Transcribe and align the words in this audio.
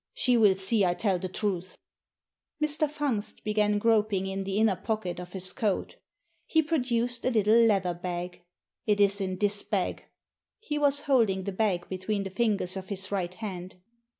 She 0.15 0.35
will 0.35 0.55
see 0.55 0.83
I 0.83 0.95
tell 0.95 1.19
the 1.19 1.27
truth." 1.29 1.77
Mr. 2.59 2.89
Fungst 2.89 3.43
began 3.43 3.77
groping 3.77 4.25
in 4.25 4.45
the 4.45 4.57
inner 4.57 4.75
pocket 4.75 5.19
of 5.19 5.33
his 5.33 5.53
coat 5.53 5.97
He 6.47 6.63
produced 6.63 7.23
a 7.23 7.29
little 7.29 7.61
leather 7.63 7.93
bag. 7.93 8.41
"It 8.87 8.99
is 8.99 9.21
in 9.21 9.37
this 9.37 9.61
bag." 9.61 10.05
He 10.57 10.79
was 10.79 11.01
holding 11.01 11.43
the 11.43 11.51
bag 11.51 11.87
between 11.87 12.23
the 12.23 12.31
fingers 12.31 12.75
of 12.75 12.89
his 12.89 13.11
right 13.11 13.35
hand. 13.35 13.75